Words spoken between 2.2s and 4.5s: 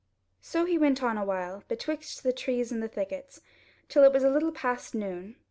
the trees and the thickets, till it was a